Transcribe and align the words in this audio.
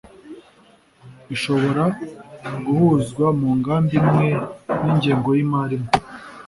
bishobora 1.27 1.83
guhuzwa 2.65 3.25
mu 3.39 3.49
ngamba 3.59 3.91
imwe 3.99 4.27
n'ingengo 4.81 5.29
y'imari 5.37 5.75
imwe. 5.79 5.91